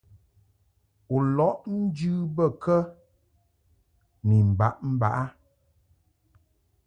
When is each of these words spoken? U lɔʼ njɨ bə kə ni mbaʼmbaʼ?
U 1.15 1.17
lɔʼ 1.35 1.57
njɨ 1.79 2.11
bə 2.35 2.45
kə 2.63 2.75
ni 4.27 4.37
mbaʼmbaʼ? 4.51 5.19